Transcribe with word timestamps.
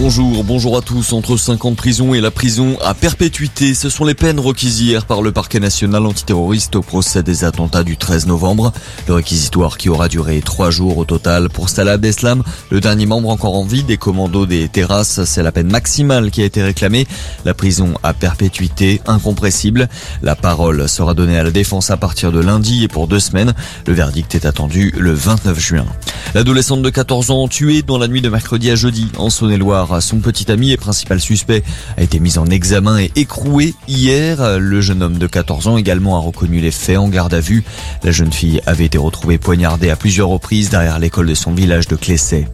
Bonjour, 0.00 0.44
bonjour 0.44 0.76
à 0.76 0.80
tous. 0.80 1.12
Entre 1.12 1.36
5 1.36 1.64
ans 1.64 1.70
de 1.72 1.76
prison 1.76 2.14
et 2.14 2.20
la 2.20 2.30
prison 2.30 2.78
à 2.84 2.94
perpétuité, 2.94 3.74
ce 3.74 3.90
sont 3.90 4.04
les 4.04 4.14
peines 4.14 4.38
requises 4.38 4.80
hier 4.80 5.04
par 5.06 5.22
le 5.22 5.32
parquet 5.32 5.58
national 5.58 6.06
antiterroriste 6.06 6.76
au 6.76 6.82
procès 6.82 7.24
des 7.24 7.42
attentats 7.42 7.82
du 7.82 7.96
13 7.96 8.28
novembre. 8.28 8.72
Le 9.08 9.14
réquisitoire 9.14 9.76
qui 9.76 9.88
aura 9.88 10.06
duré 10.06 10.40
trois 10.40 10.70
jours 10.70 10.98
au 10.98 11.04
total. 11.04 11.48
Pour 11.48 11.68
Salah 11.68 11.94
Abdeslam, 11.94 12.44
le 12.70 12.80
dernier 12.80 13.06
membre 13.06 13.28
encore 13.28 13.56
en 13.56 13.64
vie 13.64 13.82
des 13.82 13.96
commandos 13.96 14.46
des 14.46 14.68
terrasses, 14.68 15.24
c'est 15.24 15.42
la 15.42 15.50
peine 15.50 15.68
maximale 15.68 16.30
qui 16.30 16.42
a 16.42 16.44
été 16.44 16.62
réclamée. 16.62 17.08
La 17.44 17.52
prison 17.52 17.94
à 18.04 18.14
perpétuité, 18.14 19.00
incompressible. 19.04 19.88
La 20.22 20.36
parole 20.36 20.88
sera 20.88 21.14
donnée 21.14 21.38
à 21.38 21.42
la 21.42 21.50
défense 21.50 21.90
à 21.90 21.96
partir 21.96 22.30
de 22.30 22.38
lundi 22.38 22.84
et 22.84 22.88
pour 22.88 23.08
deux 23.08 23.20
semaines. 23.20 23.52
Le 23.88 23.94
verdict 23.94 24.36
est 24.36 24.46
attendu 24.46 24.94
le 24.96 25.12
29 25.12 25.58
juin. 25.58 25.86
L'adolescente 26.34 26.82
de 26.82 26.90
14 26.90 27.32
ans 27.32 27.48
tuée 27.48 27.82
dans 27.82 27.98
la 27.98 28.06
nuit 28.06 28.22
de 28.22 28.28
mercredi 28.28 28.70
à 28.70 28.76
jeudi 28.76 29.08
en 29.18 29.28
Saône-et-Loire. 29.28 29.87
Son 30.00 30.18
petit 30.18 30.50
ami 30.52 30.70
et 30.70 30.76
principal 30.76 31.20
suspect 31.20 31.62
a 31.96 32.02
été 32.02 32.20
mis 32.20 32.38
en 32.38 32.46
examen 32.46 32.98
et 32.98 33.10
écroué 33.16 33.74
hier. 33.88 34.58
Le 34.58 34.80
jeune 34.80 35.02
homme 35.02 35.18
de 35.18 35.26
14 35.26 35.68
ans 35.68 35.76
également 35.78 36.16
a 36.16 36.20
reconnu 36.20 36.60
les 36.60 36.70
faits 36.70 36.98
en 36.98 37.08
garde 37.08 37.32
à 37.32 37.40
vue. 37.40 37.64
La 38.04 38.10
jeune 38.10 38.32
fille 38.32 38.60
avait 38.66 38.84
été 38.84 38.98
retrouvée 38.98 39.38
poignardée 39.38 39.90
à 39.90 39.96
plusieurs 39.96 40.28
reprises 40.28 40.68
derrière 40.68 40.98
l'école 40.98 41.26
de 41.26 41.34
son 41.34 41.52
village 41.52 41.88
de 41.88 41.96
Clessay. 41.96 42.46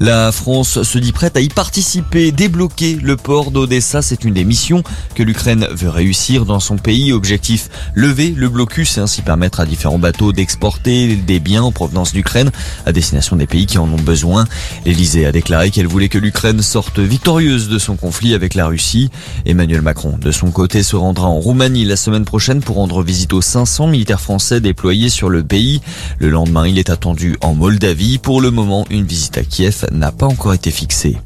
La 0.00 0.32
France 0.32 0.82
se 0.82 0.98
dit 0.98 1.12
prête 1.12 1.36
à 1.36 1.40
y 1.40 1.48
participer, 1.48 2.32
débloquer 2.32 2.98
le 3.02 3.16
port 3.16 3.50
d'Odessa. 3.50 4.00
C'est 4.00 4.24
une 4.24 4.34
des 4.34 4.44
missions 4.44 4.82
que 5.14 5.22
l'Ukraine 5.22 5.66
veut 5.70 5.90
réussir 5.90 6.46
dans 6.46 6.60
son 6.60 6.76
pays. 6.76 7.12
Objectif, 7.12 7.68
lever 7.94 8.32
le 8.36 8.48
blocus 8.48 8.96
et 8.96 9.00
ainsi 9.00 9.22
permettre 9.22 9.60
à 9.60 9.66
différents 9.66 9.98
bateaux 9.98 10.32
d'exporter 10.32 11.16
des 11.16 11.40
biens 11.40 11.64
en 11.64 11.72
provenance 11.72 12.12
d'Ukraine 12.12 12.50
à 12.86 12.92
destination 12.92 13.36
des 13.36 13.46
pays 13.46 13.66
qui 13.66 13.78
en 13.78 13.88
ont 13.92 13.96
besoin. 13.96 14.46
L'Elysée 14.86 15.26
a 15.26 15.32
déclaré 15.32 15.70
qu'elle 15.70 15.86
voulait 15.86 16.08
que 16.08 16.18
l'Ukraine 16.18 16.62
sorte 16.62 16.77
victorieuse 16.98 17.68
de 17.68 17.78
son 17.78 17.96
conflit 17.96 18.34
avec 18.34 18.54
la 18.54 18.66
Russie. 18.66 19.10
Emmanuel 19.44 19.82
Macron, 19.82 20.16
de 20.18 20.30
son 20.30 20.50
côté, 20.50 20.82
se 20.82 20.96
rendra 20.96 21.26
en 21.26 21.38
Roumanie 21.38 21.84
la 21.84 21.96
semaine 21.96 22.24
prochaine 22.24 22.60
pour 22.60 22.76
rendre 22.76 23.02
visite 23.02 23.32
aux 23.32 23.40
500 23.40 23.88
militaires 23.88 24.20
français 24.20 24.60
déployés 24.60 25.08
sur 25.08 25.28
le 25.28 25.42
pays. 25.42 25.80
Le 26.18 26.30
lendemain, 26.30 26.66
il 26.66 26.78
est 26.78 26.90
attendu 26.90 27.36
en 27.40 27.54
Moldavie. 27.54 28.18
Pour 28.18 28.40
le 28.40 28.50
moment, 28.50 28.86
une 28.90 29.04
visite 29.04 29.38
à 29.38 29.42
Kiev 29.42 29.86
n'a 29.92 30.12
pas 30.12 30.26
encore 30.26 30.54
été 30.54 30.70
fixée. 30.70 31.16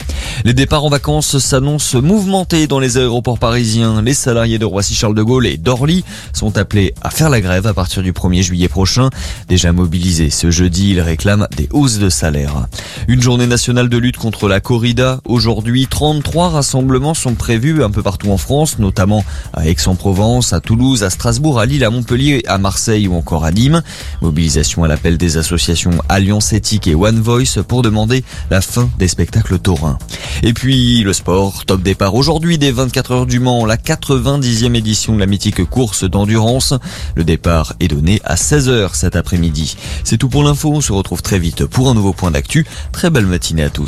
Les 0.44 0.54
départs 0.54 0.84
en 0.84 0.88
vacances 0.88 1.38
s'annoncent 1.38 2.00
mouvementés 2.00 2.66
dans 2.66 2.80
les 2.80 2.98
aéroports 2.98 3.38
parisiens. 3.38 4.02
Les 4.02 4.14
salariés 4.14 4.58
de 4.58 4.64
Roissy-Charles 4.64 5.14
de 5.14 5.22
Gaulle 5.22 5.46
et 5.46 5.56
d'Orly 5.56 6.04
sont 6.32 6.58
appelés 6.58 6.94
à 7.00 7.10
faire 7.10 7.30
la 7.30 7.40
grève 7.40 7.66
à 7.66 7.74
partir 7.74 8.02
du 8.02 8.12
1er 8.12 8.42
juillet 8.42 8.68
prochain. 8.68 9.08
Déjà 9.48 9.72
mobilisés 9.72 10.30
ce 10.30 10.50
jeudi, 10.50 10.90
ils 10.90 11.00
réclament 11.00 11.46
des 11.56 11.68
hausses 11.72 11.98
de 11.98 12.08
salaire. 12.08 12.66
Une 13.06 13.22
journée 13.22 13.46
nationale 13.46 13.88
de 13.88 13.98
lutte 13.98 14.16
contre 14.16 14.48
la 14.48 14.60
corrida. 14.60 15.20
Aujourd'hui, 15.26 15.86
33 15.86 16.50
rassemblements 16.50 17.14
sont 17.14 17.34
prévus 17.34 17.84
un 17.84 17.90
peu 17.90 18.02
partout 18.02 18.30
en 18.30 18.36
France, 18.36 18.78
notamment 18.78 19.24
à 19.52 19.68
Aix-en-Provence, 19.68 20.52
à 20.52 20.60
Toulouse, 20.60 21.04
à 21.04 21.10
Strasbourg, 21.10 21.60
à 21.60 21.66
Lille, 21.66 21.84
à 21.84 21.90
Montpellier, 21.90 22.42
à 22.46 22.58
Marseille 22.58 23.06
ou 23.06 23.14
encore 23.14 23.44
à 23.44 23.52
Nîmes. 23.52 23.82
Mobilisation 24.20 24.82
à 24.82 24.88
l'appel 24.88 25.18
des 25.18 25.36
associations 25.36 25.92
Alliance 26.08 26.52
Éthique 26.52 26.86
et 26.88 26.94
One 26.94 27.20
Voice 27.20 27.62
pour 27.66 27.82
demander 27.82 28.24
la 28.50 28.60
fin 28.60 28.90
des 28.98 29.08
spectacles 29.08 29.58
taurins. 29.58 29.98
Et 30.42 30.52
puis 30.52 31.02
le 31.02 31.12
sport, 31.12 31.64
top 31.64 31.82
départ 31.82 32.14
aujourd'hui 32.14 32.58
des 32.58 32.72
24 32.72 33.10
heures 33.12 33.26
du 33.26 33.40
Mans, 33.40 33.64
la 33.64 33.76
90e 33.76 34.74
édition 34.74 35.14
de 35.14 35.20
la 35.20 35.26
mythique 35.26 35.64
course 35.64 36.04
d'endurance. 36.04 36.74
Le 37.14 37.24
départ 37.24 37.74
est 37.80 37.88
donné 37.88 38.20
à 38.24 38.34
16h 38.34 38.94
cet 38.94 39.16
après-midi. 39.16 39.76
C'est 40.04 40.18
tout 40.18 40.28
pour 40.28 40.42
l'info, 40.42 40.72
on 40.72 40.80
se 40.80 40.92
retrouve 40.92 41.22
très 41.22 41.38
vite 41.38 41.66
pour 41.66 41.88
un 41.88 41.94
nouveau 41.94 42.12
point 42.12 42.30
d'actu. 42.30 42.66
Très 42.92 43.10
belle 43.10 43.26
matinée 43.26 43.64
à 43.64 43.70
tous. 43.70 43.80